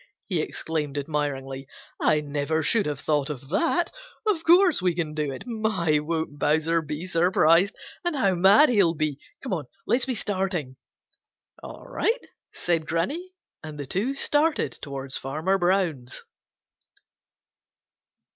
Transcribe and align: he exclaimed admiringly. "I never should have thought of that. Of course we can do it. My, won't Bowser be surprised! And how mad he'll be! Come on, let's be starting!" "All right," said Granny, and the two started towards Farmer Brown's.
he 0.27 0.41
exclaimed 0.41 0.97
admiringly. 0.97 1.67
"I 1.99 2.21
never 2.21 2.63
should 2.63 2.87
have 2.87 2.99
thought 2.99 3.29
of 3.29 3.49
that. 3.49 3.91
Of 4.25 4.43
course 4.43 4.81
we 4.81 4.95
can 4.95 5.13
do 5.13 5.31
it. 5.31 5.45
My, 5.45 5.99
won't 5.99 6.39
Bowser 6.39 6.81
be 6.81 7.05
surprised! 7.05 7.75
And 8.03 8.15
how 8.15 8.33
mad 8.33 8.69
he'll 8.69 8.95
be! 8.95 9.19
Come 9.43 9.53
on, 9.53 9.65
let's 9.85 10.05
be 10.07 10.15
starting!" 10.15 10.75
"All 11.61 11.85
right," 11.85 12.25
said 12.51 12.87
Granny, 12.87 13.31
and 13.63 13.79
the 13.79 13.85
two 13.85 14.15
started 14.15 14.71
towards 14.81 15.17
Farmer 15.19 15.59
Brown's. 15.59 16.23